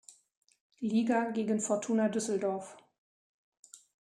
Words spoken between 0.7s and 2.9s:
Liga gegen Fortuna Düsseldorf.